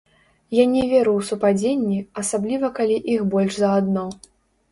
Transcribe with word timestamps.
Я 0.59 0.63
не 0.75 0.83
веру 0.93 1.11
ў 1.17 1.21
супадзенні, 1.27 1.99
асабліва 2.21 2.67
калі 2.79 2.97
іх 3.17 3.21
больш 3.35 3.53
за 3.65 3.69
адно. 3.83 4.07